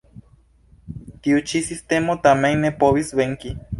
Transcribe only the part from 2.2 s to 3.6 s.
tamen ne povis venki.